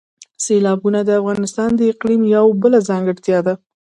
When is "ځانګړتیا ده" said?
2.89-3.53